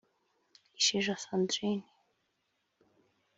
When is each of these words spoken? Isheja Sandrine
Isheja 0.79 1.15
Sandrine 1.15 1.83